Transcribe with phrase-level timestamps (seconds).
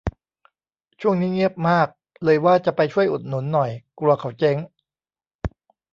[1.01, 1.87] ช่วงนี้เงียบมาก
[2.23, 4.57] เลยว่าจะไปช่วยอุดหนุนหน่อย กลัวเขาเจ๊ง